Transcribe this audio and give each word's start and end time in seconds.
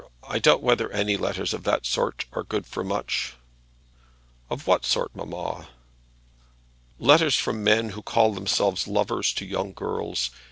I 0.27 0.39
doubt 0.39 0.63
whether 0.63 0.91
any 0.91 1.15
letters 1.15 1.53
of 1.53 1.63
that 1.65 1.85
sort 1.85 2.25
are 2.33 2.41
good 2.41 2.65
for 2.65 2.83
much." 2.83 3.35
"Of 4.49 4.65
what 4.65 4.83
sort, 4.83 5.15
mamma?" 5.15 5.67
"Letters 6.97 7.35
from 7.35 7.63
men 7.63 7.89
who 7.89 8.01
call 8.01 8.33
themselves 8.33 8.87
lovers 8.87 9.31
to 9.33 9.45
young 9.45 9.73
girls. 9.73 10.31